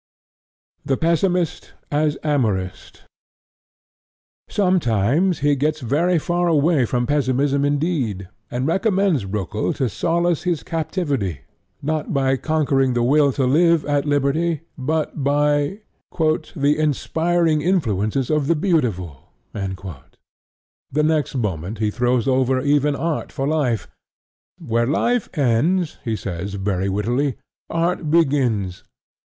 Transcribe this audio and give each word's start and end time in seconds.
THE 0.83 0.97
PESSIMIST 0.97 1.73
AS 1.91 2.17
AMORIST 2.23 3.03
Sometimes 4.49 5.39
he 5.41 5.55
gets 5.55 5.81
very 5.81 6.17
far 6.17 6.47
away 6.47 6.85
from 6.85 7.05
Pessimism 7.05 7.63
indeed, 7.63 8.27
and 8.49 8.65
recommends 8.65 9.25
Roeckel 9.27 9.73
to 9.75 9.87
solace 9.89 10.41
his 10.41 10.63
captivity, 10.63 11.41
not 11.83 12.11
by 12.15 12.35
conquering 12.35 12.95
the 12.95 13.03
will 13.03 13.31
to 13.33 13.45
live 13.45 13.85
at 13.85 14.05
liberty, 14.07 14.61
but 14.75 15.23
by 15.23 15.81
"the 16.17 16.75
inspiring 16.79 17.61
influences 17.61 18.31
of 18.31 18.47
the 18.47 18.55
Beautiful." 18.55 19.29
The 19.53 19.99
next 21.03 21.35
moment 21.35 21.77
he 21.77 21.91
throws 21.91 22.27
over 22.27 22.59
even 22.59 22.95
Art 22.95 23.31
for 23.31 23.47
Life. 23.47 23.87
"Where 24.57 24.87
life 24.87 25.29
ends," 25.37 25.99
he 26.03 26.15
says, 26.15 26.55
very 26.55 26.89
wittily, 26.89 27.37
"Art 27.69 28.09
begins. 28.09 28.83